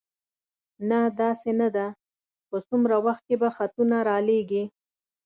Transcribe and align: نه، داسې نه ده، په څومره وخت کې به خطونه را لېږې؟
نه، 0.89 0.99
داسې 1.21 1.49
نه 1.59 1.67
ده، 1.75 1.87
په 2.49 2.57
څومره 2.67 2.95
وخت 3.05 3.23
کې 3.27 3.35
به 3.41 3.49
خطونه 3.55 3.97
را 4.07 4.17
لېږې؟ 4.27 4.63